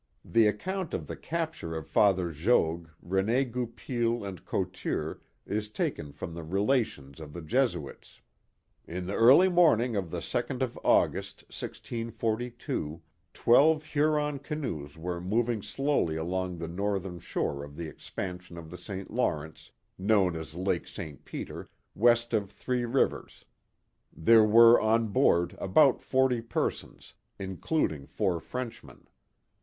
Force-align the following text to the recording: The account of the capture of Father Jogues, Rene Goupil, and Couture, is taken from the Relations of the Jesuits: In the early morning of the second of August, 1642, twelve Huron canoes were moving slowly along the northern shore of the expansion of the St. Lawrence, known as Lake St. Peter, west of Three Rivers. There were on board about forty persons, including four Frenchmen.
The 0.25 0.47
account 0.47 0.95
of 0.95 1.05
the 1.05 1.15
capture 1.15 1.75
of 1.75 1.85
Father 1.85 2.31
Jogues, 2.31 2.89
Rene 3.03 3.45
Goupil, 3.45 4.25
and 4.25 4.43
Couture, 4.43 5.21
is 5.45 5.69
taken 5.69 6.11
from 6.11 6.33
the 6.33 6.41
Relations 6.43 7.19
of 7.19 7.33
the 7.33 7.41
Jesuits: 7.43 8.19
In 8.87 9.05
the 9.05 9.13
early 9.13 9.47
morning 9.47 9.95
of 9.95 10.09
the 10.09 10.23
second 10.23 10.63
of 10.63 10.75
August, 10.83 11.43
1642, 11.51 12.99
twelve 13.31 13.83
Huron 13.83 14.39
canoes 14.39 14.97
were 14.97 15.21
moving 15.21 15.61
slowly 15.61 16.15
along 16.15 16.57
the 16.57 16.67
northern 16.67 17.19
shore 17.19 17.63
of 17.63 17.75
the 17.75 17.85
expansion 17.87 18.57
of 18.57 18.71
the 18.71 18.79
St. 18.79 19.11
Lawrence, 19.13 19.69
known 19.99 20.35
as 20.35 20.55
Lake 20.55 20.87
St. 20.87 21.23
Peter, 21.25 21.69
west 21.93 22.33
of 22.33 22.49
Three 22.49 22.85
Rivers. 22.85 23.45
There 24.11 24.45
were 24.45 24.81
on 24.81 25.09
board 25.09 25.55
about 25.59 26.01
forty 26.01 26.41
persons, 26.41 27.13
including 27.37 28.07
four 28.07 28.39
Frenchmen. 28.39 29.07